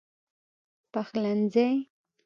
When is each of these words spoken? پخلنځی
پخلنځی 0.91 1.69